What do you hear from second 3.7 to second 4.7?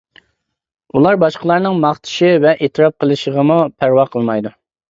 پەرۋا قىلمايدۇ.